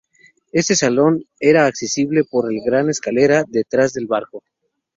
Este 0.51 0.75
salón 0.75 1.25
era 1.39 1.67
accesible 1.67 2.23
por 2.23 2.51
la 2.51 2.59
Gran 2.65 2.89
Escalera 2.89 3.43
detrás 3.47 3.93
del 3.93 4.07
barco. 4.07 4.41